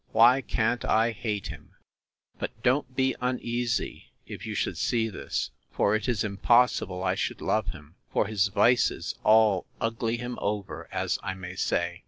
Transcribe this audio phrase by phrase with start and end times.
[0.13, 6.09] Why can't I hate him?—But don't be uneasy, if you should see this; for it
[6.09, 11.35] is impossible I should love him; for his vices all ugly him over, as I
[11.35, 11.99] may say.